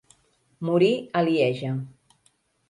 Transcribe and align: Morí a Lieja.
Morí 0.69 0.89
a 1.19 1.21
Lieja. 1.27 1.71